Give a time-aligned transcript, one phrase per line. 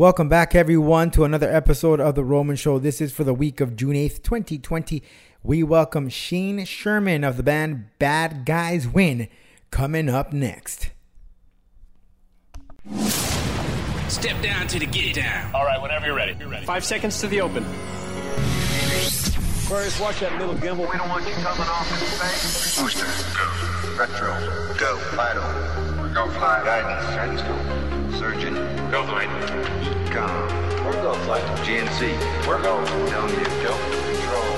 [0.00, 2.78] Welcome back, everyone, to another episode of The Roman Show.
[2.78, 5.02] This is for the week of June 8th, 2020.
[5.42, 9.28] We welcome Shane Sherman of the band Bad Guys Win
[9.70, 10.88] coming up next.
[14.08, 15.54] Step down to the get down.
[15.54, 16.34] All right, whenever you're ready.
[16.40, 16.64] You're ready.
[16.64, 17.62] Five seconds to the open.
[19.64, 20.90] Aquarius, watch that little gimbal.
[20.90, 22.80] We don't want you coming off in space.
[22.80, 23.04] Booster,
[23.36, 23.98] go.
[23.98, 24.32] Retro,
[24.78, 24.96] go.
[25.14, 26.64] Vital, go flight.
[26.64, 27.79] Guidance, guidance, go.
[28.18, 28.54] Surgeon,
[28.90, 29.28] Go flight.
[30.08, 31.44] EECOM, We're go flight.
[31.64, 32.12] GNC,
[32.46, 32.82] We're go.
[33.08, 33.74] TELMU, go.
[34.10, 34.50] Control,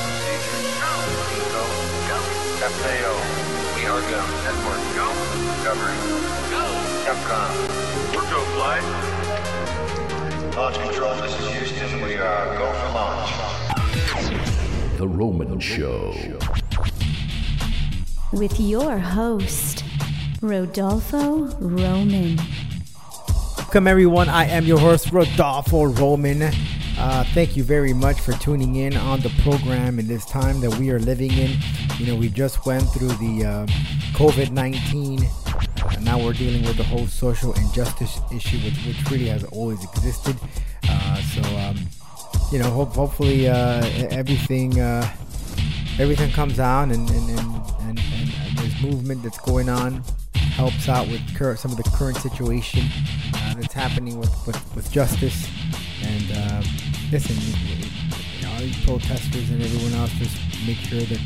[0.00, 0.60] procedure,
[1.52, 1.62] go.
[2.08, 2.18] Go.
[2.80, 3.14] FAO,
[3.76, 4.20] we are go.
[4.44, 5.06] Network, go.
[5.46, 5.98] Discovery,
[6.50, 6.64] go.
[7.06, 7.50] Capcom,
[8.14, 8.86] We're go flight.
[10.56, 12.00] launch control, this is Houston.
[12.02, 13.30] We are go for launch.
[14.98, 16.14] The Roman Show.
[18.32, 19.84] with your host,
[20.42, 22.38] Rodolfo Roman.
[23.56, 24.28] Welcome, everyone.
[24.28, 26.42] I am your host, Rodolfo Roman.
[26.42, 30.76] Uh, thank you very much for tuning in on the program in this time that
[30.78, 31.56] we are living in.
[31.98, 33.66] You know, we just went through the uh,
[34.12, 35.26] COVID 19.
[35.94, 39.82] and now we're dealing with the whole social injustice issue, which, which really has always
[39.84, 40.36] existed.
[40.86, 41.78] Uh, so, um,
[42.52, 45.10] you know, hope, hopefully uh, everything uh,
[45.98, 50.04] everything comes down and and, and, and, and, movement that's going on
[50.56, 52.82] helps out with cur- some of the current situation
[53.34, 55.48] uh, that's happening with, with, with justice.
[56.02, 56.62] And uh,
[57.12, 61.20] listen, you know, these protesters and everyone else just make sure that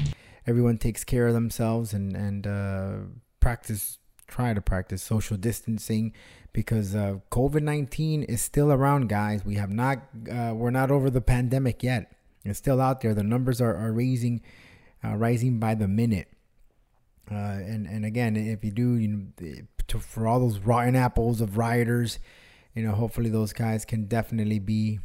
[0.46, 2.92] everyone takes care of themselves and and uh,
[3.38, 6.12] practice try to practice social distancing
[6.52, 9.44] because uh, COVID nineteen is still around, guys.
[9.44, 9.98] We have not
[10.30, 12.12] uh, we're not over the pandemic yet.
[12.44, 13.14] It's still out there.
[13.14, 14.40] The numbers are, are raising,
[15.04, 16.28] uh, rising by the minute.
[17.30, 19.52] Uh, and and again, if you do, you know,
[19.88, 22.18] to, for all those rotten apples of rioters,
[22.74, 24.98] you know, hopefully those guys can definitely be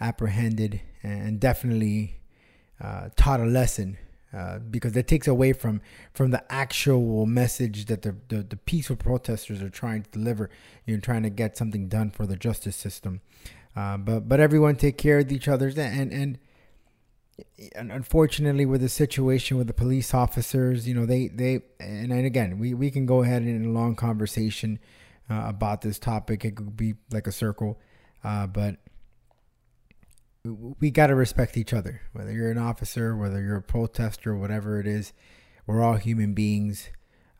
[0.00, 2.16] apprehended and definitely
[2.80, 3.96] uh, taught a lesson
[4.36, 5.80] uh, because it takes away from
[6.12, 10.50] from the actual message that the, the the peaceful protesters are trying to deliver.
[10.84, 13.20] You know, trying to get something done for the justice system.
[13.76, 16.38] Uh, but but everyone take care of each other and and
[17.74, 22.58] unfortunately with the situation with the police officers you know they they and, and again
[22.58, 24.78] we, we can go ahead in a long conversation
[25.28, 26.44] uh, about this topic.
[26.44, 27.78] It could be like a circle
[28.24, 28.76] uh, but
[30.78, 32.02] we got to respect each other.
[32.12, 35.12] Whether you're an officer whether you're a protester whatever it is
[35.66, 36.88] we're all human beings.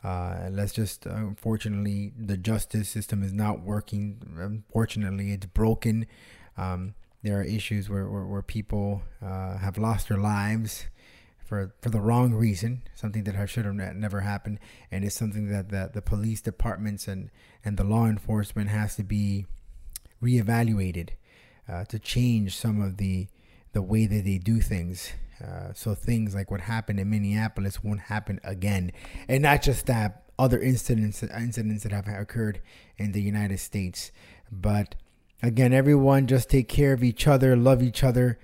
[0.03, 4.21] Uh, let's just unfortunately the justice system is not working.
[4.37, 6.05] Unfortunately it's broken.
[6.55, 6.93] Um,
[7.27, 10.85] there are issues where, where, where people uh, have lost their lives
[11.45, 14.59] for for the wrong reason, something that should have never happened,
[14.91, 17.29] and it's something that, that the police departments and,
[17.63, 19.45] and the law enforcement has to be
[20.21, 21.09] reevaluated
[21.69, 23.27] uh, to change some of the
[23.73, 25.13] the way that they do things.
[25.43, 28.91] Uh, so things like what happened in Minneapolis won't happen again,
[29.27, 32.61] and not just that, other incidents incidents that have occurred
[32.97, 34.11] in the United States,
[34.51, 34.95] but
[35.43, 38.39] Again, everyone just take care of each other, love each other.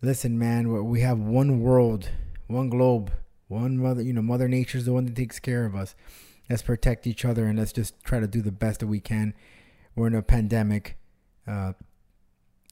[0.00, 2.08] Listen, man, we have one world,
[2.46, 3.12] one globe,
[3.48, 5.94] one mother, you know, Mother Nature's the one that takes care of us.
[6.48, 9.34] Let's protect each other and let's just try to do the best that we can.
[9.94, 10.96] We're in a pandemic.
[11.46, 11.74] Uh,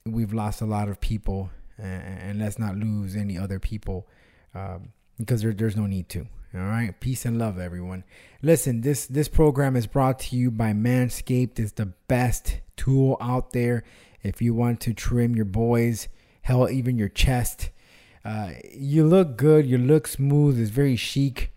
[0.07, 4.09] we've lost a lot of people, and, and let's not lose any other people
[4.55, 6.27] um, because there, there's no need to.
[6.55, 8.05] All right, peace and love, everyone.
[8.41, 11.59] Listen, this this program is brought to you by Manscaped.
[11.59, 13.85] It's the best tool out there
[14.23, 16.09] if you want to trim your boys,
[16.41, 17.69] hell, even your chest.
[18.25, 19.67] Uh, you look good.
[19.67, 20.59] You look smooth.
[20.59, 21.53] It's very chic.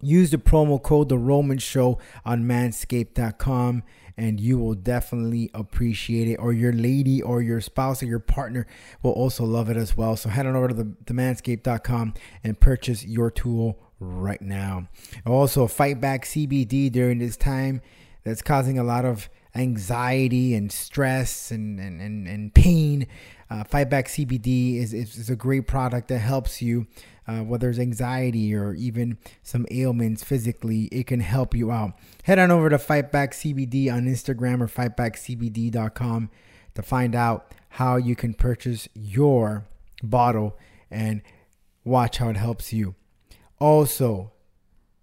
[0.00, 3.82] Use the promo code The Roman Show on Manscaped.com
[4.16, 6.36] and you will definitely appreciate it.
[6.36, 8.66] Or your lady or your spouse or your partner
[9.02, 10.16] will also love it as well.
[10.16, 12.14] So head on over to the, the manscaped.com
[12.44, 14.88] and purchase your tool right now.
[15.26, 17.80] Also, fight back CBD during this time
[18.24, 23.06] that's causing a lot of anxiety and stress and, and, and, and pain.
[23.52, 26.86] Uh, CBD is, is, is a great product that helps you
[27.26, 31.92] uh, whether it's anxiety or even some ailments physically, it can help you out.
[32.24, 36.30] Head on over to Fightback CBD on Instagram or fightbackcbd.com
[36.74, 39.66] to find out how you can purchase your
[40.02, 40.58] bottle
[40.90, 41.22] and
[41.84, 42.94] watch how it helps you.
[43.60, 44.32] Also,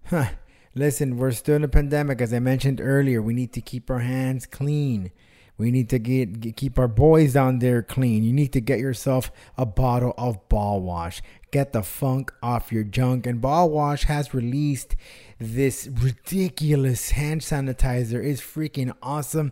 [0.07, 0.31] huh,
[0.75, 2.19] listen, we're still in a pandemic.
[2.21, 5.11] As I mentioned earlier, we need to keep our hands clean.
[5.59, 8.23] We need to get, get, keep our boys down there clean.
[8.23, 11.21] You need to get yourself a bottle of ball wash.
[11.51, 13.27] Get the funk off your junk.
[13.27, 14.95] And ball wash has released
[15.37, 18.23] this ridiculous hand sanitizer.
[18.23, 19.51] It's freaking awesome.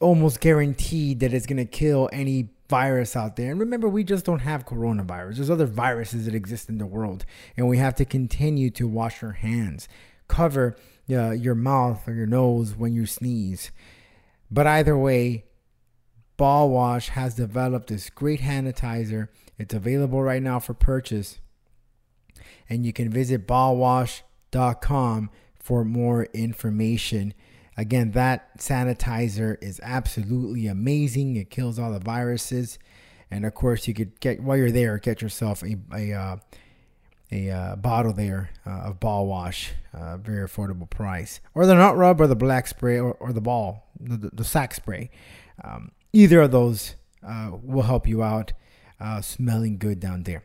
[0.00, 3.50] almost guaranteed that it's to kill any virus out there.
[3.50, 5.36] And remember, we just don't have coronavirus.
[5.36, 7.24] There's other viruses that exist in the world,
[7.56, 9.88] and we have to continue to wash our hands,
[10.28, 10.76] cover
[11.10, 13.70] uh, your mouth or your nose when you sneeze.
[14.52, 15.46] But either way,
[16.36, 19.28] Ball Wash has developed this great sanitizer.
[19.58, 21.40] It's available right now for purchase.
[22.68, 27.32] And you can visit ballwash.com for more information.
[27.78, 31.36] Again, that sanitizer is absolutely amazing.
[31.36, 32.78] It kills all the viruses.
[33.30, 36.36] And of course, you could get, while you're there, get yourself a, a, uh,
[37.32, 41.96] a uh, bottle there uh, of ball wash, uh, very affordable price, or the nut
[41.96, 45.10] rub, or the black spray, or, or the ball, the, the, sack spray.
[45.64, 46.96] Um, either of those
[47.26, 48.52] uh, will help you out,
[49.00, 50.44] uh, smelling good down there.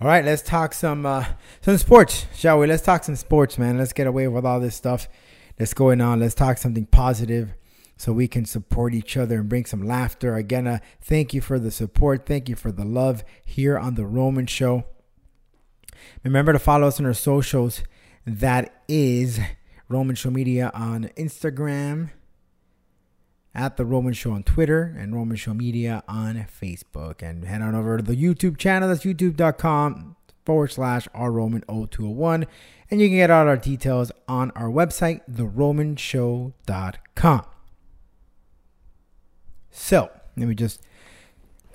[0.00, 1.24] All right, let's talk some uh,
[1.62, 2.66] some sports, shall we?
[2.66, 3.78] Let's talk some sports, man.
[3.78, 5.08] Let's get away with all this stuff
[5.56, 6.20] that's going on.
[6.20, 7.54] Let's talk something positive
[7.96, 10.34] so we can support each other and bring some laughter.
[10.36, 12.26] Again, thank you for the support.
[12.26, 14.84] Thank you for the love here on the Roman Show.
[16.24, 17.82] Remember to follow us on our socials.
[18.26, 19.40] That is
[19.88, 22.10] Roman Show Media on Instagram,
[23.54, 27.22] at the Roman Show on Twitter, and Roman Show Media on Facebook.
[27.22, 28.88] And head on over to the YouTube channel.
[28.88, 32.46] That's youtube.com forward slash rroman0201.
[32.90, 37.44] And you can get all our details on our website, theromanshow.com.
[39.70, 40.82] So, let me just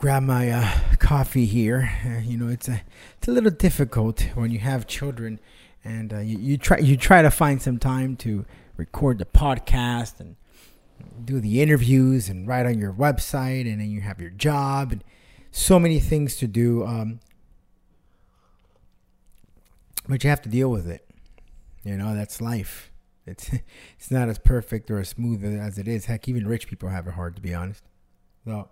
[0.03, 0.69] grab my uh,
[0.99, 1.89] coffee here.
[2.05, 2.81] Uh, you know, it's a
[3.17, 5.39] it's a little difficult when you have children,
[5.81, 8.43] and uh, you, you try you try to find some time to
[8.75, 10.35] record the podcast and
[11.23, 15.05] do the interviews and write on your website, and then you have your job and
[15.51, 16.85] so many things to do.
[16.85, 17.21] Um,
[20.09, 21.07] but you have to deal with it.
[21.85, 22.91] You know, that's life.
[23.25, 23.49] It's
[23.97, 26.07] it's not as perfect or as smooth as it is.
[26.07, 27.85] Heck, even rich people have it hard, to be honest.
[28.43, 28.67] So,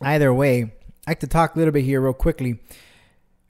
[0.00, 0.72] either way,
[1.06, 2.60] I like to talk a little bit here real quickly.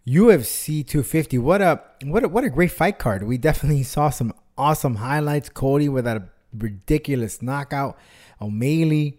[0.07, 1.39] UFC 250.
[1.39, 3.23] What a what a, what a great fight card.
[3.23, 5.49] We definitely saw some awesome highlights.
[5.49, 7.99] Cody with that ridiculous knockout.
[8.41, 9.19] O'Malley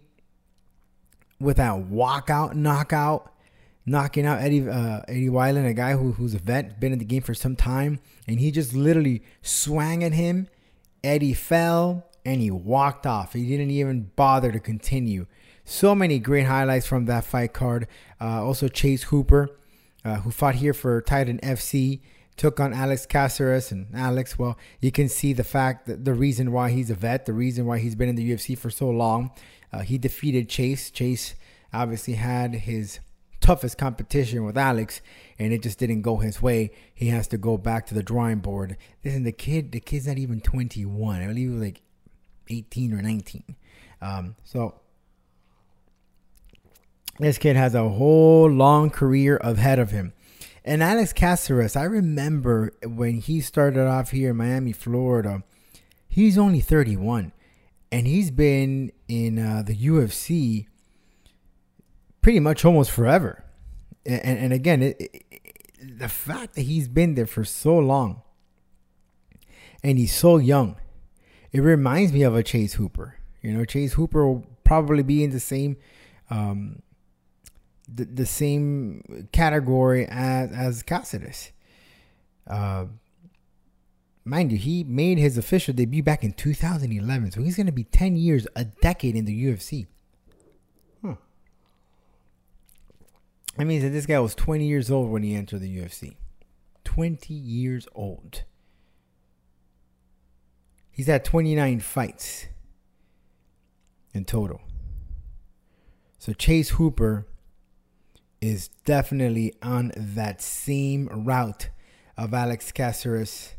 [1.40, 3.32] with that walkout knockout,
[3.84, 7.04] knocking out Eddie uh, Eddie Wineland, a guy who, who's a vet, been in the
[7.04, 10.48] game for some time, and he just literally swung at him.
[11.04, 13.32] Eddie fell and he walked off.
[13.32, 15.26] He didn't even bother to continue.
[15.72, 17.88] So many great highlights from that fight card.
[18.20, 19.48] Uh, also, Chase Hooper,
[20.04, 22.00] uh, who fought here for Titan FC,
[22.36, 23.72] took on Alex Caceres.
[23.72, 27.24] And Alex, well, you can see the fact that the reason why he's a vet,
[27.24, 29.30] the reason why he's been in the UFC for so long.
[29.72, 30.90] Uh, he defeated Chase.
[30.90, 31.34] Chase
[31.72, 33.00] obviously had his
[33.40, 35.00] toughest competition with Alex,
[35.38, 36.70] and it just didn't go his way.
[36.94, 38.76] He has to go back to the drawing board.
[39.02, 41.22] Listen, the kid, the kid's not even 21.
[41.22, 41.80] I believe he was like
[42.50, 43.56] 18 or 19.
[44.02, 44.81] Um, so
[47.18, 50.12] this kid has a whole long career ahead of him.
[50.64, 55.42] And Alex Caceres, I remember when he started off here in Miami, Florida,
[56.08, 57.32] he's only 31.
[57.90, 60.66] And he's been in uh, the UFC
[62.22, 63.44] pretty much almost forever.
[64.06, 68.22] And, and, again, it, it, the fact that he's been there for so long
[69.82, 70.76] and he's so young,
[71.52, 73.16] it reminds me of a Chase Hooper.
[73.42, 75.76] You know, Chase Hooper will probably be in the same
[76.30, 76.82] um,
[77.94, 81.52] the, the same category as as Caceres.
[82.46, 82.86] Uh,
[84.24, 87.84] mind you, he made his official debut back in 2011, so he's going to be
[87.84, 89.86] 10 years, a decade in the UFC.
[91.04, 91.14] Huh.
[93.56, 96.16] That means that this guy was 20 years old when he entered the UFC.
[96.84, 98.42] 20 years old.
[100.90, 102.46] He's had 29 fights
[104.12, 104.60] in total.
[106.18, 107.26] So Chase Hooper
[108.42, 111.70] is definitely on that same route
[112.18, 113.54] of Alex Caceres.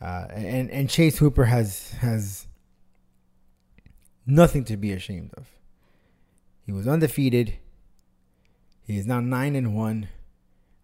[0.00, 2.46] Uh, and and Chase Hooper has has
[4.26, 5.48] nothing to be ashamed of.
[6.66, 7.54] He was undefeated.
[8.82, 10.08] He is now nine and one.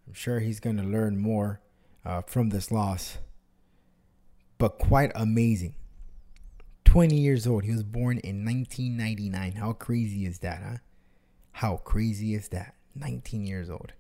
[0.07, 1.61] I'm sure he's going to learn more
[2.05, 3.19] uh, from this loss.
[4.57, 5.75] But quite amazing.
[6.87, 7.65] 20 years old.
[7.65, 9.53] He was born in 1999.
[9.53, 10.77] How crazy is that, huh?
[11.53, 12.75] How crazy is that?
[12.95, 13.93] 19 years old.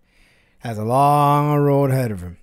[0.61, 2.39] Has a long road ahead of him.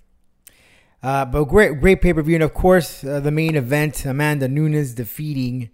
[1.02, 4.48] Uh, but great, great pay per view, and of course, uh, the main event: Amanda
[4.48, 5.70] Nunes defeating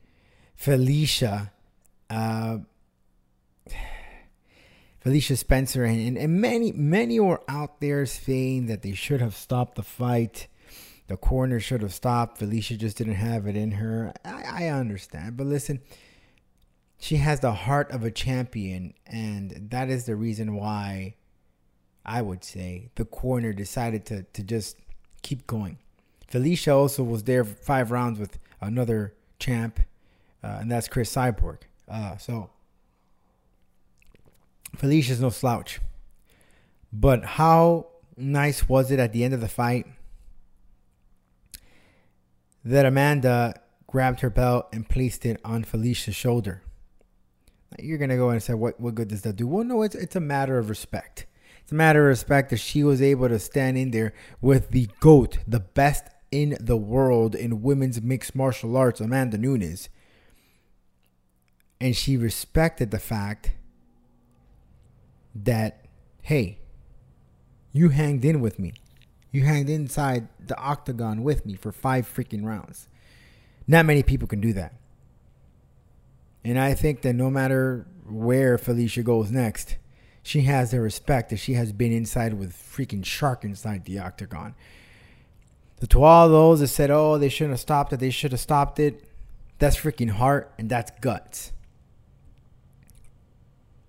[0.54, 1.52] Felicia,
[2.08, 2.58] uh,
[5.00, 9.74] Felicia Spencer, and, and, many, many were out there saying that they should have stopped
[9.74, 10.46] the fight.
[11.08, 12.38] The corner should have stopped.
[12.38, 14.12] Felicia just didn't have it in her.
[14.24, 15.36] I, I understand.
[15.36, 15.80] But listen,
[16.98, 18.94] she has the heart of a champion.
[19.06, 21.14] And that is the reason why
[22.04, 24.76] I would say the corner decided to, to just
[25.22, 25.78] keep going.
[26.28, 29.80] Felicia also was there five rounds with another champ,
[30.42, 31.58] uh, and that's Cris Cyborg.
[31.88, 32.50] Uh, so
[34.76, 35.80] Felicia's no slouch.
[36.92, 39.86] But how nice was it at the end of the fight
[42.64, 46.62] that Amanda grabbed her belt and placed it on Felicia's shoulder?
[47.78, 50.16] You're gonna go and say, "What what good does that do?" Well, no, it's it's
[50.16, 51.26] a matter of respect.
[51.62, 54.88] It's a matter of respect that she was able to stand in there with the
[55.00, 59.88] GOAT, the best in the world in women's mixed martial arts, Amanda Nunes.
[61.80, 63.52] And she respected the fact
[65.34, 65.84] that,
[66.22, 66.58] hey,
[67.72, 68.74] you hanged in with me.
[69.32, 72.88] You hanged inside the octagon with me for five freaking rounds.
[73.66, 74.74] Not many people can do that.
[76.46, 79.78] And I think that no matter where Felicia goes next,
[80.22, 84.54] she has the respect that she has been inside with freaking shark inside the octagon.
[85.80, 87.98] So to all those that said, "Oh, they shouldn't have stopped it.
[87.98, 89.08] They should have stopped it,"
[89.58, 91.52] that's freaking heart and that's guts.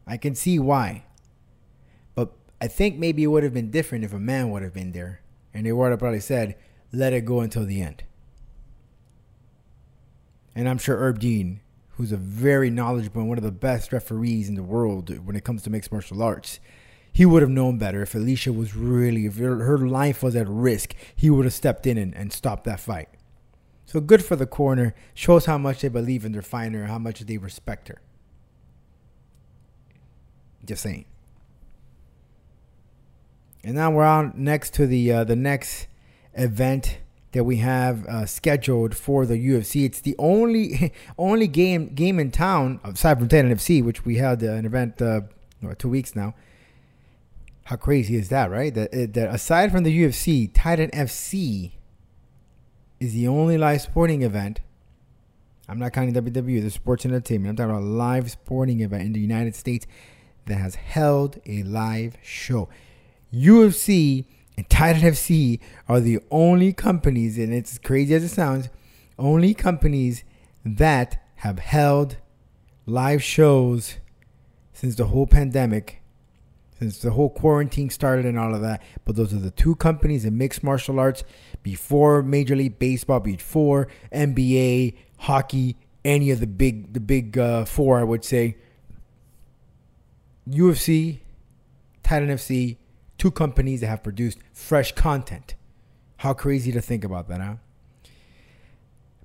[0.07, 1.03] I can see why,
[2.15, 4.93] but I think maybe it would have been different if a man would have been
[4.93, 5.21] there,
[5.53, 6.55] and they would have probably said,
[6.91, 8.03] "Let it go until the end."
[10.55, 11.59] And I'm sure Herb Dean
[11.97, 15.43] who's a very knowledgeable and one of the best referees in the world when it
[15.43, 16.59] comes to mixed martial arts.
[17.11, 20.93] He would have known better if Alicia was really, if her, life was at risk,
[21.15, 23.09] he would have stepped in and, and stopped that fight.
[23.87, 24.93] So good for the corner.
[25.15, 27.99] Shows how much they believe in their fighter, how much they respect her.
[30.63, 31.05] Just saying.
[33.63, 35.87] And now we're on next to the uh, the next
[36.33, 36.99] event
[37.37, 39.85] that we have uh, scheduled for the UFC.
[39.85, 44.43] It's the only only game game in town aside from Titan FC, which we had
[44.43, 45.21] uh, an event uh,
[45.77, 46.33] two weeks now.
[47.65, 48.73] How crazy is that, right?
[48.73, 51.73] That, that aside from the UFC, Titan FC
[52.99, 54.61] is the only live sporting event.
[55.69, 57.51] I'm not counting WWE, the sports entertainment.
[57.51, 59.85] I'm talking about a live sporting event in the United States
[60.47, 62.67] that has held a live show.
[63.31, 64.25] UFC
[64.57, 68.69] and Titan FC are the only companies, and it's crazy as it sounds,
[69.19, 70.23] only companies
[70.65, 72.17] that have held
[72.87, 73.97] live shows
[74.73, 76.01] since the whole pandemic,
[76.79, 78.81] since the whole quarantine started and all of that.
[79.05, 81.23] But those are the two companies in mixed martial arts
[81.61, 87.99] before Major League Baseball, before NBA, hockey, any of the big the big uh, four,
[87.99, 88.57] I would say.
[90.49, 91.19] UFC,
[92.03, 92.77] Titan FC,
[93.17, 95.55] two companies that have produced fresh content.
[96.17, 97.55] How crazy to think about that, huh?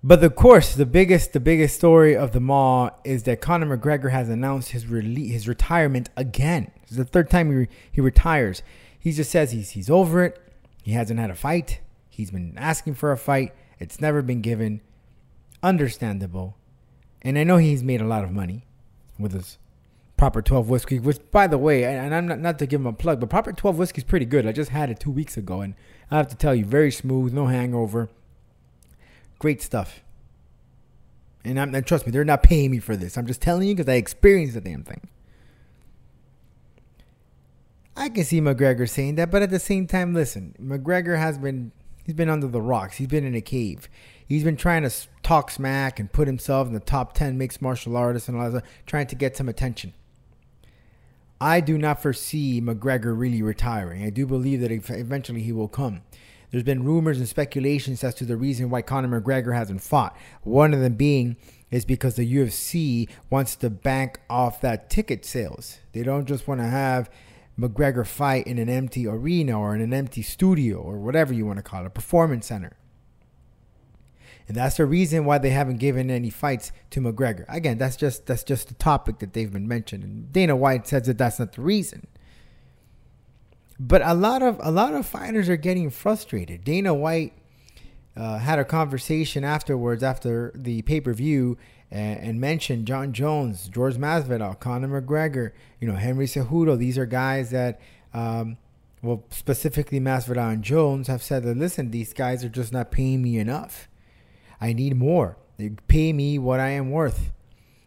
[0.04, 4.10] But of course, the biggest the biggest story of them all is that Conor McGregor
[4.10, 6.72] has announced his rele- his retirement again.
[6.82, 8.62] This is the third time he, re- he retires.
[8.98, 10.40] He just says he's he's over it.
[10.82, 11.80] He hasn't had a fight.
[12.10, 13.54] He's been asking for a fight.
[13.78, 14.80] It's never been given.
[15.62, 16.56] Understandable.
[17.22, 18.66] And I know he's made a lot of money
[19.18, 19.58] with his
[20.22, 22.92] Proper 12 whiskey, which, by the way, and I'm not, not to give him a
[22.92, 24.46] plug, but Proper 12 whiskey is pretty good.
[24.46, 25.74] I just had it two weeks ago, and
[26.12, 28.08] I have to tell you, very smooth, no hangover.
[29.40, 30.04] Great stuff.
[31.44, 33.18] And, I'm, and trust me, they're not paying me for this.
[33.18, 35.00] I'm just telling you because I experienced the damn thing.
[37.96, 41.72] I can see McGregor saying that, but at the same time, listen, McGregor has been
[42.04, 42.98] he's been under the rocks.
[42.98, 43.88] He's been in a cave.
[44.24, 47.96] He's been trying to talk smack and put himself in the top 10 mixed martial
[47.96, 49.94] artists and all that, trying to get some attention.
[51.42, 54.04] I do not foresee McGregor really retiring.
[54.04, 56.02] I do believe that eventually he will come.
[56.52, 60.16] There's been rumors and speculations as to the reason why Conor McGregor hasn't fought.
[60.42, 61.36] One of them being
[61.68, 65.80] is because the UFC wants to bank off that ticket sales.
[65.94, 67.10] They don't just want to have
[67.58, 71.56] McGregor fight in an empty arena or in an empty studio or whatever you want
[71.56, 72.76] to call it, a performance center.
[74.52, 77.46] And that's the reason why they haven't given any fights to McGregor.
[77.48, 80.04] Again, that's just that's just the topic that they've been mentioned.
[80.04, 82.06] And Dana White says that that's not the reason.
[83.80, 86.64] But a lot of a lot of fighters are getting frustrated.
[86.64, 87.32] Dana White
[88.14, 91.56] uh, had a conversation afterwards after the pay per view
[91.90, 96.76] and, and, mentioned Jon Jones, George Masvidal, Conor McGregor, you know Henry Cejudo.
[96.76, 97.80] These are guys that.
[98.12, 98.58] Um,
[99.00, 103.22] well, specifically Masvidal and Jones have said that listen, these guys are just not paying
[103.22, 103.88] me enough.
[104.62, 105.36] I need more.
[105.58, 107.32] They pay me what I am worth.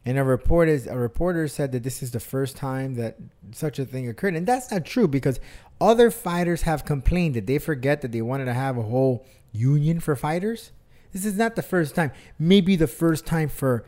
[0.05, 3.15] And a reporter, a reporter said that this is the first time that
[3.53, 4.35] such a thing occurred.
[4.35, 5.39] And that's not true because
[5.79, 10.01] other fighters have complained that they forget that they wanted to have a whole union
[10.01, 10.73] for fighters.
[11.13, 12.11] This is not the first time.
[12.37, 13.85] Maybe the first time for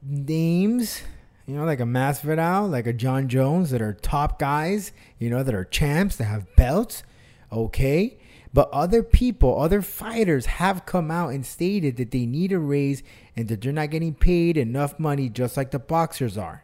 [0.00, 1.02] names,
[1.46, 5.42] you know, like a Masvidal, like a Jon Jones, that are top guys, you know,
[5.42, 7.02] that are champs, that have belts.
[7.50, 8.18] Okay.
[8.54, 13.02] But other people, other fighters have come out and stated that they need a raise
[13.34, 16.62] and that they're not getting paid enough money just like the boxers are.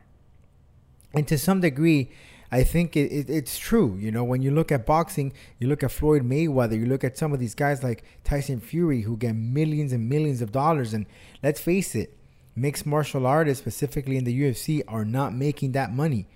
[1.13, 2.13] And to some degree,
[2.53, 3.97] I think it, it, it's true.
[3.99, 7.19] You know, when you look at boxing, you look at Floyd Mayweather, you look at
[7.19, 10.95] some of these guys like Tyson Fury who get millions and millions of dollars.
[10.95, 11.07] And
[11.43, 12.17] let's face it,
[12.55, 16.29] mixed martial artists, specifically in the UFC, are not making that money.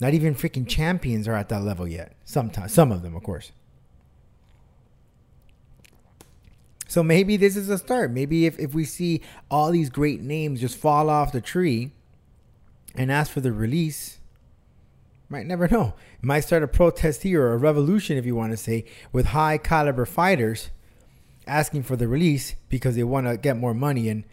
[0.00, 2.14] Not even freaking champions are at that level yet.
[2.26, 3.52] Sometimes, some of them, of course.
[6.90, 8.10] So maybe this is a start.
[8.10, 11.92] Maybe if, if we see all these great names just fall off the tree
[12.96, 14.18] and ask for the release,
[15.28, 15.94] might never know.
[16.20, 19.56] Might start a protest here or a revolution, if you want to say, with high
[19.56, 20.70] caliber fighters
[21.46, 24.08] asking for the release because they want to get more money.
[24.08, 24.24] And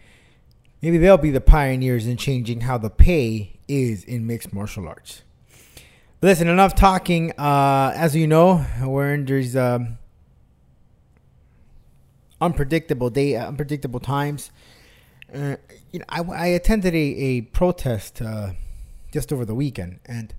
[0.81, 5.21] maybe they'll be the pioneers in changing how the pay is in mixed martial arts.
[6.23, 7.33] Listen, enough talking.
[7.37, 9.55] Uh, as you know, we're in these
[12.41, 14.51] unpredictable day, uh, unpredictable times.
[15.33, 15.57] Uh,
[15.91, 18.51] you know, I, I attended a, a protest uh,
[19.11, 20.33] just over the weekend, and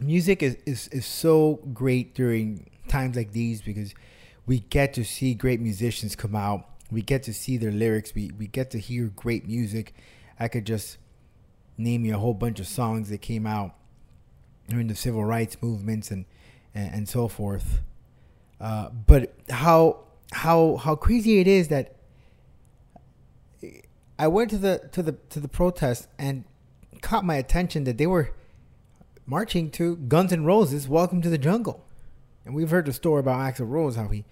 [0.00, 3.94] music is, is, is so great during times like these because
[4.46, 6.66] we get to see great musicians come out.
[6.90, 8.14] We get to see their lyrics.
[8.14, 9.94] We, we get to hear great music.
[10.40, 10.96] I could just
[11.76, 13.74] name you a whole bunch of songs that came out
[14.68, 16.24] during the civil rights movements and,
[16.74, 17.80] and, and so forth.
[18.60, 21.94] Uh, but how how how crazy it is that
[24.18, 26.44] I went to the to the to the protest and
[27.00, 28.34] caught my attention that they were
[29.26, 31.84] marching to Guns N' Roses' "Welcome to the Jungle,"
[32.44, 34.24] and we've heard the story about Axl Rose how he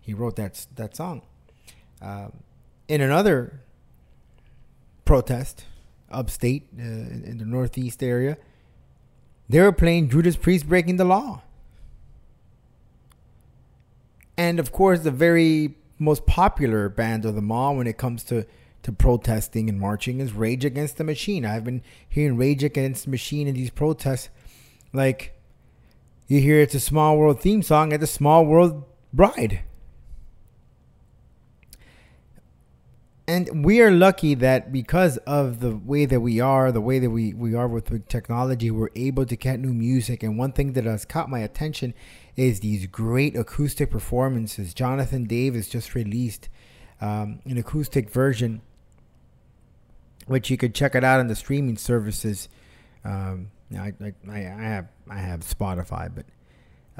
[0.00, 1.22] he wrote that that song.
[2.00, 2.32] Um,
[2.88, 3.60] in another
[5.04, 5.64] protest,
[6.10, 8.38] upstate uh, in the northeast area,
[9.48, 11.42] they were playing Judas Priest "Breaking the Law."
[14.36, 18.46] And of course the very most popular band of them all when it comes to
[18.82, 21.44] to protesting and marching is Rage Against the Machine.
[21.44, 24.28] I've been hearing Rage Against the Machine in these protests
[24.92, 25.36] like
[26.28, 29.62] you hear it's a small world theme song at the small world bride.
[33.28, 37.10] And we are lucky that because of the way that we are, the way that
[37.10, 40.22] we, we are with technology, we're able to get new music.
[40.22, 41.92] And one thing that has caught my attention
[42.36, 44.74] is these great acoustic performances.
[44.74, 46.48] Jonathan Davis just released
[47.00, 48.60] um, an acoustic version,
[50.26, 52.48] which you could check it out on the streaming services.
[53.04, 56.26] Um, I, I, I have I have Spotify, but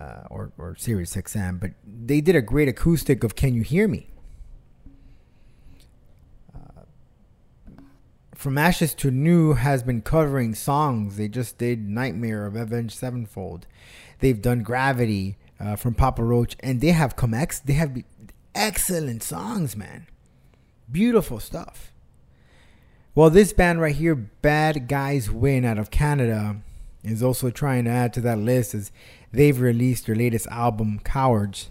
[0.03, 3.89] uh, or or Sirius XM, but they did a great acoustic of "Can You Hear
[3.89, 4.09] Me."
[6.55, 6.83] Uh,
[8.35, 11.17] From Ashes to New has been covering songs.
[11.17, 13.67] They just did Nightmare of Avenged Sevenfold.
[14.21, 17.59] They've done Gravity uh, from Papa Roach, and they have come ex.
[17.59, 18.03] They have
[18.55, 20.07] excellent songs, man.
[20.91, 21.93] Beautiful stuff.
[23.15, 26.57] Well, this band right here, Bad Guys Win out of Canada,
[27.03, 28.93] is also trying to add to that list as
[29.33, 31.71] they've released their latest album, Cowards,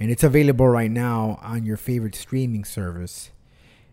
[0.00, 3.30] and it's available right now on your favorite streaming service.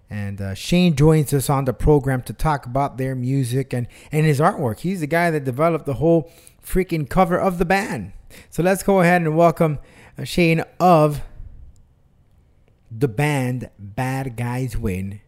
[0.09, 4.25] And uh, Shane joins us on the program to talk about their music and, and
[4.25, 4.79] his artwork.
[4.79, 6.31] He's the guy that developed the whole
[6.63, 8.13] freaking cover of the band.
[8.49, 9.79] So let's go ahead and welcome
[10.17, 11.21] uh, Shane of
[12.91, 15.21] the band Bad Guys Win.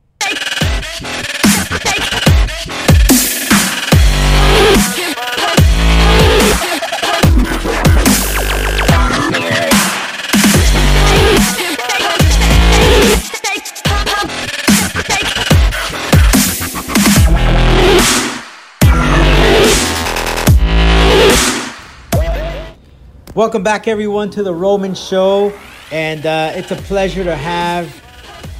[23.35, 25.51] Welcome back, everyone, to the Roman Show,
[25.91, 27.93] and uh, it's a pleasure to have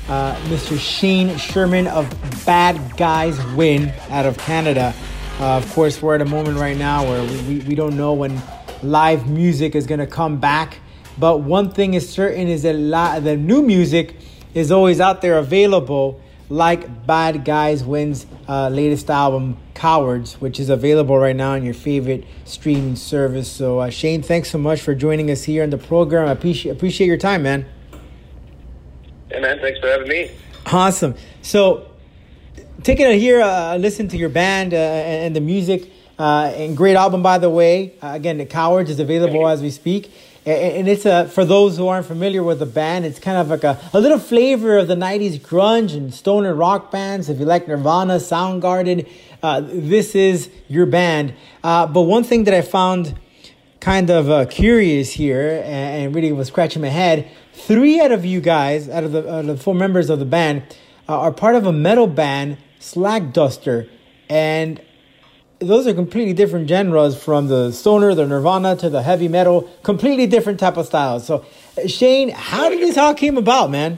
[0.10, 0.78] uh, Mr.
[0.78, 2.14] Shane Sherman of
[2.46, 4.94] Bad Guys Win out of Canada.
[5.40, 8.12] Uh, of course, we're at a moment right now where we, we, we don't know
[8.16, 8.42] when
[8.84, 10.80] live music is going to come back,
[11.18, 14.18] but one thing is certain is that la- the new music
[14.54, 20.69] is always out there available like Bad Guys Win's uh, latest album, Cowards, which is
[20.69, 23.51] available right now on your favorite streaming service.
[23.51, 26.27] So, uh, Shane, thanks so much for joining us here on the program.
[26.27, 27.65] I appreciate, appreciate your time, man.
[29.31, 29.60] Yeah, man.
[29.60, 30.31] Thanks for having me.
[30.67, 31.15] Awesome.
[31.41, 31.88] So,
[32.84, 35.91] taking a here, uh, listen to your band uh, and, and the music.
[36.17, 37.93] Uh, and great album, by the way.
[38.01, 40.12] Uh, again, the Cowards is available as we speak.
[40.45, 43.63] And, it's a for those who aren't familiar with the band, it's kind of like
[43.63, 47.29] a, a little flavor of the '90s grunge and stoner rock bands.
[47.29, 49.10] If you like Nirvana, Soundgarden,
[49.41, 51.34] uh, this is your band.
[51.63, 53.17] Uh, but one thing that I found
[53.86, 57.29] kind of uh, curious here and, really was scratching my head.
[57.53, 60.25] Three out of you guys, out of the, out of the four members of the
[60.25, 60.63] band,
[61.08, 63.88] uh, are part of a metal band, Slagduster,
[64.27, 64.81] and
[65.60, 70.28] those are completely different genres from the stoner, the Nirvana to the heavy metal, completely
[70.28, 71.26] different type of styles.
[71.26, 71.46] So,
[71.88, 73.98] Shane, how did this all came about, man?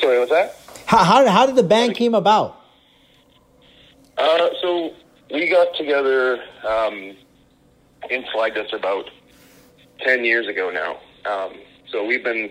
[0.00, 0.56] Sorry, what's that?
[0.86, 2.60] How how, how did the band came about?
[4.18, 4.92] Uh, so
[5.32, 7.16] we got together um,
[8.10, 9.10] in Slagduster about
[10.00, 10.98] ten years ago now.
[11.30, 11.54] Um,
[11.90, 12.50] so we've been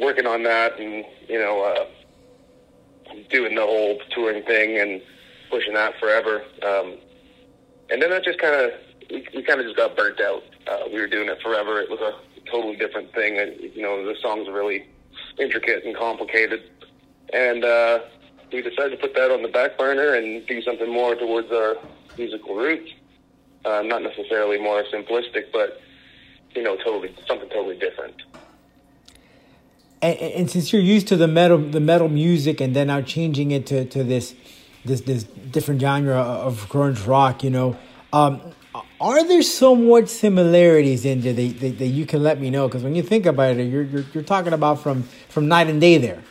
[0.00, 5.02] working on that, and you know, uh, doing the whole touring thing and
[5.52, 6.42] pushing that forever.
[6.62, 6.96] Um,
[7.90, 8.70] and then that just kind of
[9.10, 10.42] we, we kind of just got burnt out.
[10.66, 11.78] Uh, we were doing it forever.
[11.78, 12.14] It was a
[12.50, 14.88] totally different thing, and you know the songs are really
[15.38, 16.62] intricate and complicated.
[17.32, 18.00] And uh,
[18.50, 21.76] we decided to put that on the back burner and do something more towards our
[22.16, 22.90] musical roots.
[23.64, 25.80] Uh, not necessarily more simplistic, but
[26.54, 28.14] you know, totally something totally different.
[30.00, 33.52] And, and, since you're used to the metal, the metal music, and then now changing
[33.52, 34.34] it to, to this
[34.84, 37.76] this this different genre of grunge rock, you know.
[38.12, 38.40] Um,
[39.00, 42.68] are there somewhat similarities in there that, that, that you can let me know?
[42.68, 45.80] Because when you think about it, you're, you're, you're talking about from from night and
[45.80, 46.22] day there.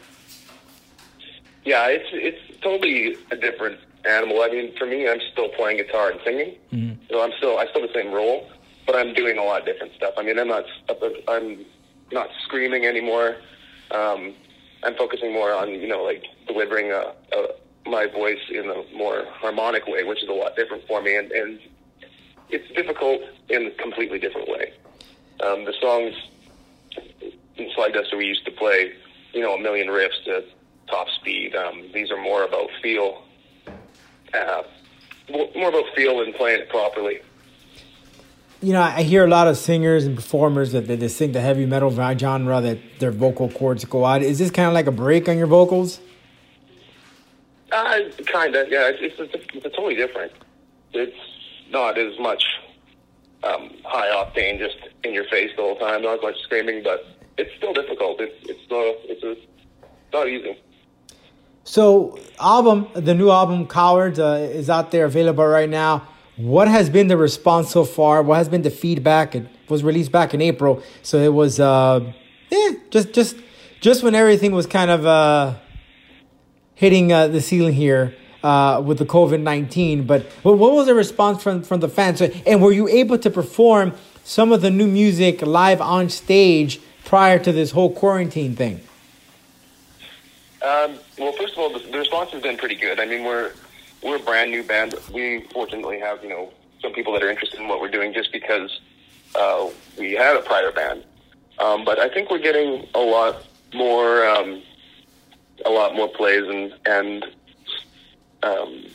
[1.63, 4.41] Yeah, it's it's totally a different animal.
[4.41, 7.03] I mean, for me, I'm still playing guitar and singing, mm-hmm.
[7.09, 8.49] so I'm still I still the same role,
[8.85, 10.13] but I'm doing a lot of different stuff.
[10.17, 10.65] I mean, I'm not
[11.27, 11.65] I'm
[12.11, 13.37] not screaming anymore.
[13.91, 14.33] Um,
[14.83, 17.47] I'm focusing more on you know like delivering a, a
[17.85, 21.31] my voice in a more harmonic way, which is a lot different for me, and,
[21.31, 21.59] and
[22.49, 24.73] it's difficult in a completely different way.
[25.43, 26.13] Um, the songs
[27.57, 28.93] in Slagduster we used to play,
[29.33, 30.43] you know, a million riffs to
[30.87, 31.55] top speed.
[31.55, 33.23] Um, these are more about feel,
[34.33, 34.63] uh,
[35.29, 37.21] more about feel and playing it properly.
[38.61, 41.41] You know, I hear a lot of singers and performers that, that they sing the
[41.41, 44.21] heavy metal genre that their vocal cords go out.
[44.21, 45.99] Is this kind of like a break on your vocals?
[47.71, 48.89] Uh, kind of, yeah.
[48.89, 50.31] It's, it's, it's, it's totally different.
[50.93, 51.17] It's
[51.69, 52.43] not as much
[53.43, 56.01] um, high octane, just in your face the whole time.
[56.03, 57.05] Not as much screaming, but
[57.37, 58.19] it's still difficult.
[58.19, 59.35] It's it's uh, it's, a,
[60.13, 60.59] not easy.
[61.63, 66.07] So, album, the new album, Cowards, uh, is out there available right now.
[66.37, 68.23] What has been the response so far?
[68.23, 69.35] What has been the feedback?
[69.35, 72.11] It was released back in April, so it was, uh,
[72.49, 73.37] yeah, just just
[73.79, 75.55] just when everything was kind of uh,
[76.81, 80.03] hitting uh, the ceiling here uh, with the COVID nineteen.
[80.03, 82.21] But what was the response from from the fans?
[82.21, 87.37] And were you able to perform some of the new music live on stage prior
[87.37, 88.81] to this whole quarantine thing?
[90.63, 92.99] Um, well, first of all, the, the response has been pretty good.
[92.99, 93.51] I mean, we're
[94.01, 94.95] we're a brand new band.
[95.13, 98.31] We fortunately have you know some people that are interested in what we're doing just
[98.31, 98.81] because
[99.35, 101.03] uh, we had a prior band.
[101.59, 104.63] Um, but I think we're getting a lot more um,
[105.65, 107.25] a lot more plays and and
[108.43, 108.85] um,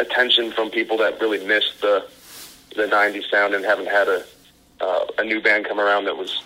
[0.00, 2.06] attention from people that really missed the
[2.76, 4.24] the '90s sound and haven't had a
[4.80, 6.42] uh, a new band come around that was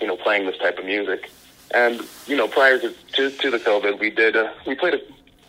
[0.00, 1.30] you know playing this type of music.
[1.74, 5.00] And you know, prior to to, to the COVID, we did uh, we played a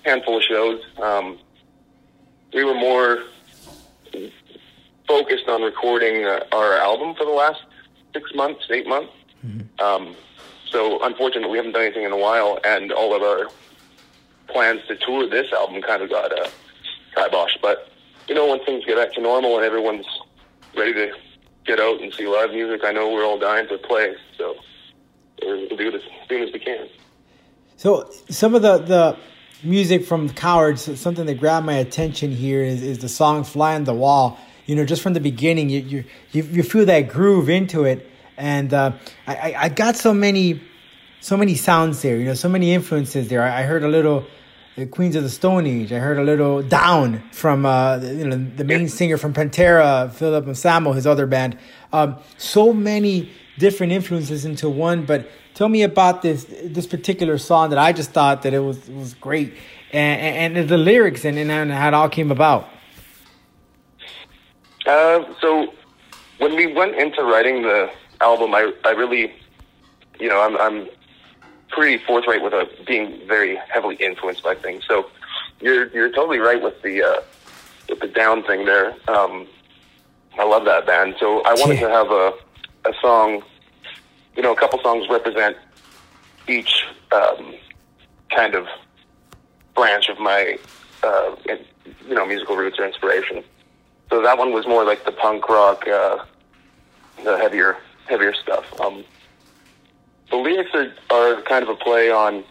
[0.04, 0.82] handful of shows.
[1.02, 1.38] Um,
[2.54, 3.24] we were more
[5.08, 7.62] focused on recording uh, our album for the last
[8.14, 9.14] six months, eight months.
[9.46, 9.84] Mm-hmm.
[9.84, 10.16] Um,
[10.72, 13.50] so unfortunately, we haven't done anything in a while, and all of our
[14.48, 16.50] plans to tour this album kind of got uh,
[17.16, 17.62] kiboshed.
[17.62, 17.92] But
[18.28, 20.06] you know, when things get back to normal and everyone's
[20.76, 21.12] ready to
[21.66, 24.16] get out and see live music, I know we're all dying to play.
[24.38, 24.56] So
[25.42, 26.88] we'll do it as soon as we can.
[27.78, 29.18] So some of the the
[29.64, 33.86] music from Cowards, something that grabbed my attention here is, is the song "Fly on
[33.86, 37.50] the Wall." You know, just from the beginning, you you you, you feel that groove
[37.50, 38.94] into it and uh,
[39.26, 40.62] I, I got so many
[41.20, 43.42] so many sounds there you know so many influences there.
[43.42, 44.26] I, I heard a little
[44.76, 45.92] the queens of the stone age.
[45.92, 50.48] I heard a little down from uh, you know the main singer from pantera philip
[50.48, 51.58] Anselmo, his other band.
[51.92, 57.72] Um, so many different influences into one but tell me about this this particular song
[57.72, 59.56] that i just thought that it was it was great.
[59.92, 62.68] And, and the lyrics and, and how it all came about.
[64.86, 65.74] Uh, so
[66.40, 67.90] when we went into writing the
[68.22, 69.34] album, I I really,
[70.20, 70.88] you know, I'm I'm
[71.70, 74.84] pretty forthright with a, uh, being very heavily influenced by things.
[74.88, 75.10] So
[75.62, 77.22] you're you're totally right with the uh,
[77.90, 78.94] with the down thing there.
[79.08, 79.48] Um,
[80.40, 81.16] I love that band.
[81.20, 81.88] So I wanted Yeah.
[81.88, 82.34] to have a
[82.86, 83.44] a song,
[84.36, 85.58] you know, a couple songs represent
[86.48, 87.54] each um,
[88.34, 88.68] kind of
[89.76, 90.58] branch of my,
[91.04, 91.36] uh,
[92.08, 93.44] you know, musical roots or inspiration.
[94.10, 96.20] So that one was more like the punk rock, uh,
[97.24, 97.78] the heavier,
[98.08, 98.80] heavier stuff.
[98.80, 99.04] Um,
[100.30, 102.44] the lyrics are, are kind of a play on,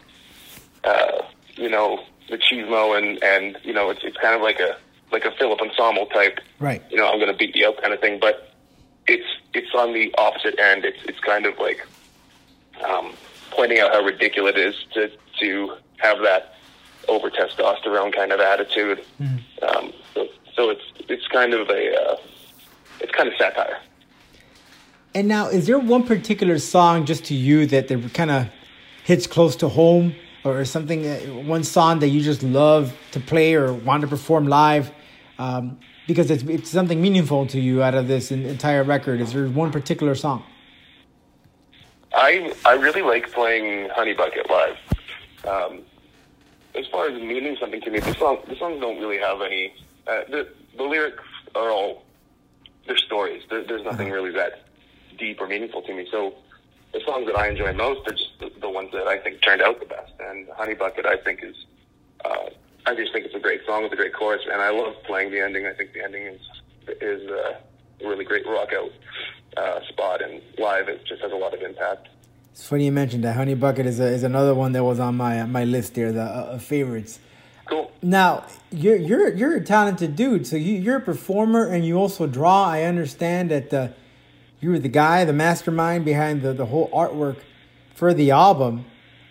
[0.83, 1.21] uh,
[1.55, 4.77] you know, machismo and and you know, it's it's kind of like a
[5.11, 6.81] like a Philip Anselmo type Right.
[6.89, 8.19] you know, I'm going to beat you up kind of thing.
[8.19, 8.53] But
[9.07, 10.85] it's it's on the opposite end.
[10.85, 11.85] It's it's kind of like
[12.87, 13.13] um,
[13.51, 16.53] pointing out how ridiculous it is to to have that
[17.07, 19.03] over testosterone kind of attitude.
[19.67, 22.17] Um, so, so it's it's kind of a uh,
[22.99, 23.79] it's kind of satire.
[25.13, 28.49] And now, is there one particular song just to you that that kind of
[29.03, 31.47] hits close to home, or something?
[31.47, 34.91] One song that you just love to play or want to perform live,
[35.39, 39.21] um, because it's it's something meaningful to you out of this entire record.
[39.21, 40.43] Is there one particular song?
[42.13, 44.77] I I really like playing Honey Bucket live.
[45.47, 45.81] Um,
[46.75, 49.73] as far as meaning something to me, the song the songs don't really have any.
[50.05, 51.23] Uh, the the lyrics
[51.55, 52.03] are all
[52.85, 53.43] they're stories.
[53.49, 54.66] There, there's nothing really that
[55.17, 56.07] deep or meaningful to me.
[56.11, 56.33] So
[56.93, 59.61] the songs that I enjoy most are just the, the ones that I think turned
[59.61, 60.13] out the best.
[60.19, 61.55] And Honey Bucket, I think is.
[62.23, 62.49] Uh,
[62.85, 65.31] I just think it's a great song with a great chorus, and I love playing
[65.31, 65.65] the ending.
[65.65, 66.41] I think the ending is
[67.01, 67.59] is uh,
[68.01, 68.91] a really great rock out
[69.57, 72.07] uh, spot, and live it just has a lot of impact.
[72.51, 73.35] It's funny you mentioned that.
[73.35, 76.23] Honey Bucket is a, is another one that was on my my list here, the
[76.23, 77.19] uh, of favorites.
[77.65, 77.91] Cool.
[78.01, 80.47] Now you're you're you're a talented dude.
[80.47, 82.65] So you you're a performer and you also draw.
[82.65, 83.89] I understand that uh,
[84.59, 87.37] you were the guy, the mastermind behind the the whole artwork
[87.93, 88.85] for the album.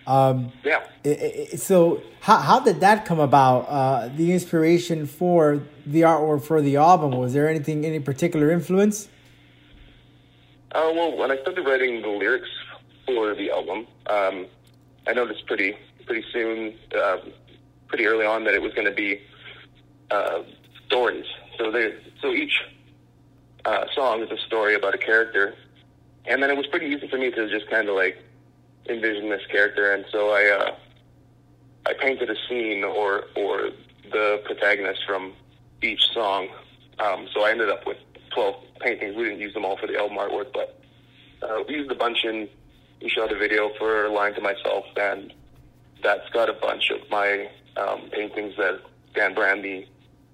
[0.07, 0.83] Um, Yeah.
[1.05, 3.67] i- i- so how how did that come about?
[3.69, 9.09] Uh, the inspiration for the artwork for the album was there anything any particular influence?
[10.73, 12.49] Uh, well, when I started writing the lyrics
[13.07, 14.47] for the album, um,
[15.07, 17.33] I noticed pretty pretty soon, um,
[17.89, 19.21] pretty early on, that it was going to be
[20.13, 20.43] uh,
[20.87, 21.25] stories.
[21.59, 22.63] So they so each
[23.67, 25.55] uh, song is a story about a character,
[26.25, 28.17] and then it was pretty easy for me to just kind of like
[28.89, 30.77] envision this character, and so I uh,
[31.85, 33.71] I painted a scene or or
[34.13, 35.33] the protagonist from
[35.83, 36.49] each song.
[37.01, 37.99] Um, so I ended up with
[38.33, 39.17] twelve paintings.
[39.17, 40.81] We didn't use them all for the album artwork, but
[41.43, 42.49] uh, we used a bunch in.
[43.03, 45.33] We shot a video for "Lying to Myself," and
[46.05, 48.81] that's got a bunch of my um, paintings that
[49.15, 49.87] Dan Brand, the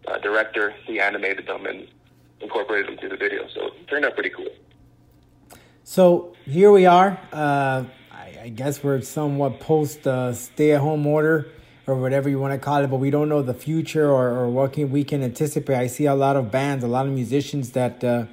[0.06, 1.88] uh, director, he animated them and
[2.42, 3.46] incorporated them the video.
[3.55, 4.48] So it turned out pretty cool.
[5.85, 7.18] So here we are.
[7.33, 11.48] Uh, I, I guess we're somewhat post uh, stay-at-home order
[11.87, 14.48] or whatever you want to call it, but we don't know the future or, or
[14.48, 15.76] what can we can anticipate.
[15.76, 18.26] I see a lot of bands, a lot of musicians that uh,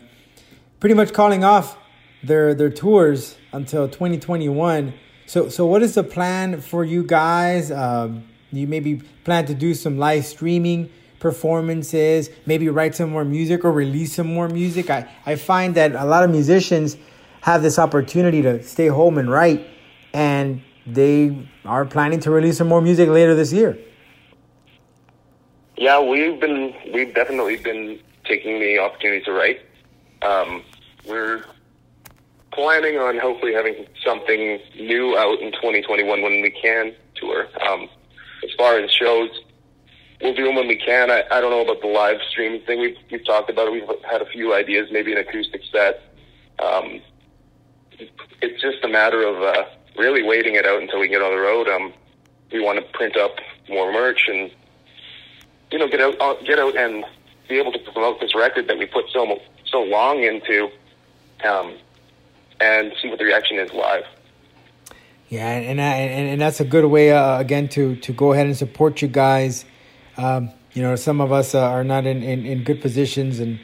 [0.80, 1.78] pretty much calling off
[2.24, 4.94] their their tours until 2021.
[5.26, 7.72] So so what is the plan for you guys?
[7.72, 13.66] Um, you maybe plan to do some live streaming performances, maybe write some more music
[13.66, 14.90] or release some more music.
[14.90, 16.98] I, I find that a lot of musicians
[17.42, 19.66] have this opportunity to stay home and write
[20.14, 23.78] and they are planning to release some more music later this year.
[25.78, 29.62] Yeah, we've been we've definitely been taking the opportunity to write.
[30.22, 30.64] Um,
[31.08, 31.46] we're
[32.52, 37.48] planning on hopefully having something new out in 2021 when we can tour.
[37.66, 37.88] Um,
[38.44, 39.30] as far as shows,
[40.22, 41.12] we'll do them when we can.
[41.12, 42.80] I, I don't know about the live streaming thing.
[42.80, 43.72] We've we've talked about it.
[43.72, 46.02] We've had a few ideas, maybe an acoustic set.
[46.60, 47.02] Um,
[48.42, 49.66] it's just a matter of uh,
[49.98, 51.68] really waiting it out until we get on the road.
[51.68, 51.94] Um,
[52.52, 53.36] we want to print up
[53.70, 54.52] more merch and
[55.72, 57.06] you know, get out, uh, get out, and
[57.48, 60.70] be able to promote this record that we put so so long into,
[61.44, 61.76] um,
[62.60, 64.04] and see what the reaction is live.
[65.30, 68.58] Yeah, and and, and that's a good way uh, again to to go ahead and
[68.58, 69.66] support you guys.
[70.20, 73.58] Um, you know, some of us uh, are not in, in, in good positions, and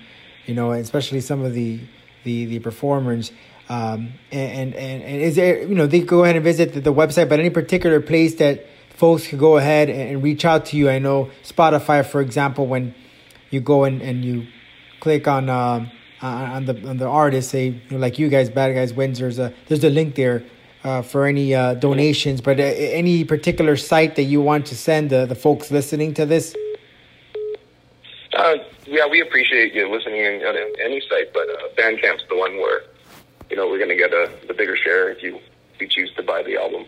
[0.45, 1.81] you know, especially some of the
[2.23, 3.33] the the performers.
[3.67, 6.93] Um, and, and and is there you know they go ahead and visit the, the
[6.93, 8.65] website, but any particular place that
[8.95, 10.89] folks could go ahead and, and reach out to you?
[10.89, 12.95] I know Spotify, for example, when
[13.49, 14.47] you go and, and you
[15.01, 15.91] click on um,
[16.21, 19.19] on the on the artist, say you know, like you guys, Bad Guys Wins.
[19.19, 20.45] There's a there's a link there
[20.85, 22.39] uh, for any uh, donations.
[22.39, 26.25] But uh, any particular site that you want to send the, the folks listening to
[26.25, 26.55] this?
[28.33, 32.57] Uh, yeah, we appreciate you listening in, on any site, but uh, Bandcamp's the one
[32.57, 32.83] where
[33.49, 35.39] you know we're going to get a the bigger share if you
[35.73, 36.85] if you choose to buy the album.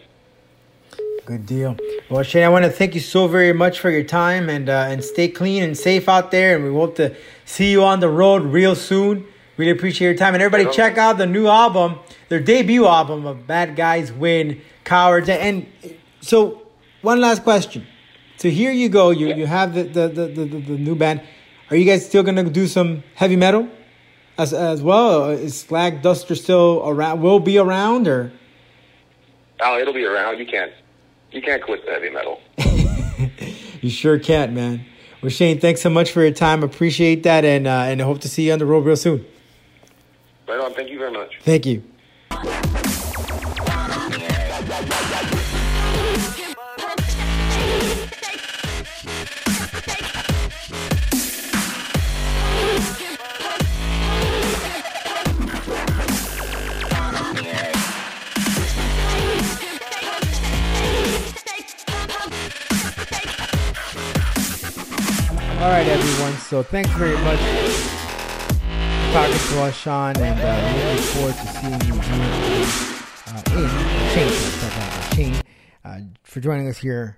[1.26, 1.78] Good deal.
[2.10, 4.88] Well, Shane, I want to thank you so very much for your time and uh,
[4.90, 6.56] and stay clean and safe out there.
[6.56, 9.26] And we hope to see you on the road real soon.
[9.58, 10.36] Really appreciate your time.
[10.36, 15.28] And everybody, check out the new album, their debut album of Bad Guys Win Cowards.
[15.30, 15.66] And
[16.22, 16.62] so,
[17.02, 17.86] one last question.
[18.38, 19.10] So here you go.
[19.10, 21.22] You you have the the, the, the, the, new band.
[21.72, 23.68] Are you guys still gonna do some heavy metal
[24.38, 25.32] as as well?
[25.32, 27.22] Is Slagduster still around?
[27.22, 28.32] Will be around or?
[29.60, 30.38] Oh, it'll be around.
[30.38, 30.72] You can't
[31.32, 32.40] you can't quit the heavy metal.
[33.82, 34.86] You sure can't, man.
[35.22, 36.64] Well, Shane, thanks so much for your time.
[36.64, 39.26] Appreciate that, and uh, and I hope to see you on the road real soon.
[40.48, 40.74] Right on.
[40.74, 41.40] Thank you very much.
[41.42, 41.84] Thank you.
[65.60, 66.34] All right, everyone.
[66.38, 67.97] So thanks very much
[69.26, 72.68] for us, Shane, and uh, we look forward to seeing you here
[73.28, 73.70] uh, in
[74.14, 74.32] Chain.
[75.16, 75.42] Chain
[75.84, 77.18] uh, for joining us here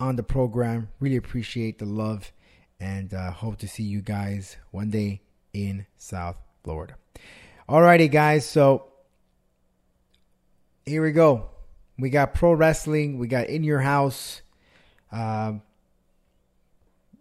[0.00, 0.88] on the program.
[0.98, 2.32] Really appreciate the love,
[2.80, 6.96] and uh, hope to see you guys one day in South Florida.
[7.68, 8.44] Alrighty, guys.
[8.44, 8.88] So
[10.86, 11.50] here we go.
[11.98, 13.18] We got pro wrestling.
[13.18, 14.42] We got in your house.
[15.12, 15.62] Um,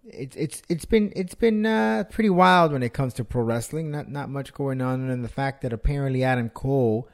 [0.07, 3.91] it's it's it's been it's been uh, pretty wild when it comes to pro wrestling.
[3.91, 7.09] Not not much going on, and the fact that apparently Adam Cole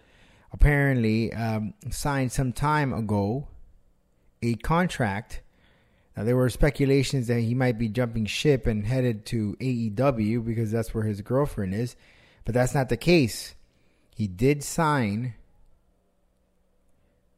[0.51, 3.47] apparently um, signed some time ago
[4.41, 5.41] a contract.
[6.17, 10.71] Now there were speculations that he might be jumping ship and headed to AEW because
[10.71, 11.95] that's where his girlfriend is,
[12.43, 13.55] but that's not the case.
[14.13, 15.35] He did sign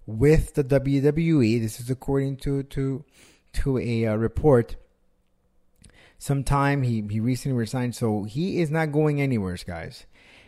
[0.08, 1.62] with the WWE.
[1.62, 3.06] This is according to to
[3.54, 4.76] to a uh, report
[6.24, 6.84] sometime.
[6.84, 10.06] He he recently resigned, so he is not going anywhere, guys.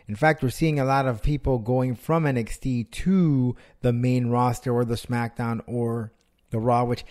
[0.08, 4.72] In fact, we're seeing a lot of people going from NXT to the main roster
[4.72, 6.14] or the SmackDown or
[6.52, 7.04] the Raw, which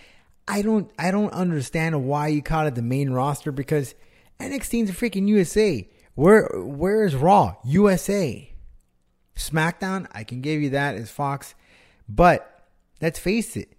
[0.47, 3.93] I don't I don't understand why you call it the main roster because
[4.39, 5.87] NXT is a freaking USA.
[6.15, 7.55] Where where is Raw?
[7.65, 8.51] USA.
[9.35, 11.55] SmackDown, I can give you that is Fox,
[12.07, 12.67] but
[13.01, 13.74] let's face it,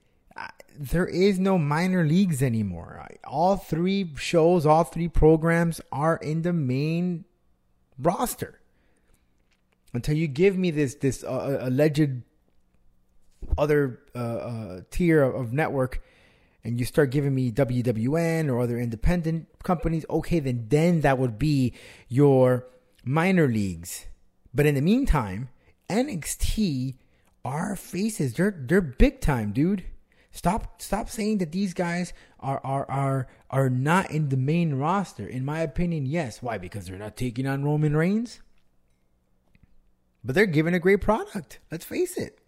[0.79, 3.07] there is no minor leagues anymore.
[3.25, 7.25] All three shows, all three programs are in the main
[7.99, 8.61] roster.
[9.93, 12.23] Until you give me this this uh, alleged
[13.57, 16.03] other uh, uh, tier of network,
[16.63, 21.39] and you start giving me WWN or other independent companies, okay, then then that would
[21.39, 21.73] be
[22.09, 22.67] your
[23.05, 24.07] minor leagues.
[24.53, 25.49] But in the meantime,
[25.89, 26.97] NXT
[27.45, 28.35] are faces.
[28.35, 29.85] They're they're big time, dude.
[30.37, 35.27] Stop stop saying that these guys are are are are not in the main roster.
[35.27, 36.43] In my opinion, yes.
[36.43, 36.59] Why?
[36.59, 38.43] Because they're not taking on Roman Reigns.
[40.23, 41.61] But they're giving a great product.
[41.71, 42.39] Let's face it.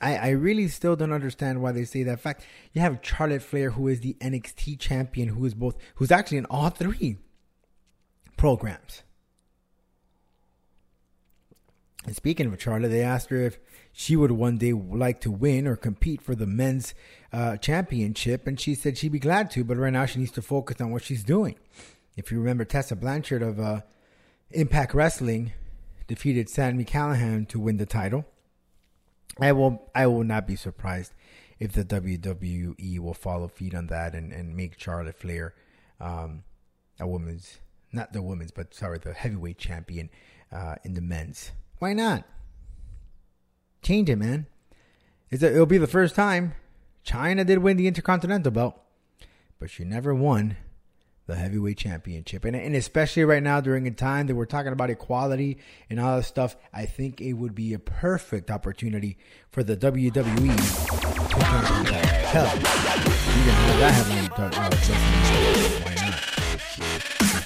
[0.00, 2.18] I, I really still don't understand why they say that.
[2.18, 6.38] Fact, you have Charlotte Flair, who is the NXT champion, who is both, who's actually
[6.38, 7.18] in all three
[8.38, 9.02] programs.
[12.06, 13.58] And speaking of Charlotte, they asked her if
[13.92, 16.94] she would one day like to win or compete for the men's
[17.32, 20.42] uh, championship, and she said she'd be glad to, but right now she needs to
[20.42, 21.56] focus on what she's doing.
[22.16, 23.80] If you remember, Tessa Blanchard of uh,
[24.52, 25.52] Impact Wrestling
[26.06, 28.24] defeated Sami Callihan to win the title.
[29.40, 31.12] I will I will not be surprised
[31.58, 35.54] if the WWE will follow feet on that and, and make Charlotte Flair
[36.00, 36.44] um,
[37.00, 37.58] a woman's
[37.92, 40.08] not the women's but sorry the heavyweight champion
[40.52, 41.50] uh, in the men's.
[41.78, 42.24] Why not?
[43.82, 44.46] Change it, man.
[45.30, 46.54] It'll be the first time.
[47.06, 48.80] Chyna did win the Intercontinental belt,
[49.58, 50.56] but she never won
[51.26, 52.44] the heavyweight championship.
[52.44, 55.58] And, and especially right now during a time that we're talking about equality
[55.90, 59.18] and all that stuff, I think it would be a perfect opportunity
[59.50, 62.06] for the WWE to on that.
[62.26, 64.38] Hell, you can have that.
[64.38, 64.70] Uh,
[65.84, 66.14] why not?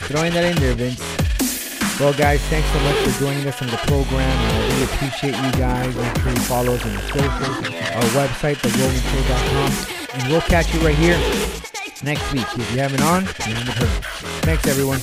[0.08, 1.29] Throwing that in there, Vince.
[2.00, 4.24] Well, guys, thanks so much for joining us on the program.
[4.24, 5.94] Uh, we appreciate you guys.
[5.94, 7.58] Make sure you follow us on the socials,
[7.92, 9.70] our website, theromanshow.com,
[10.14, 11.18] And we'll catch you right here
[12.02, 12.46] next week.
[12.56, 14.04] If you haven't on, you haven't heard.
[14.46, 15.00] Thanks, everyone.